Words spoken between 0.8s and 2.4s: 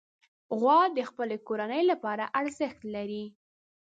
د خپلې کورنۍ لپاره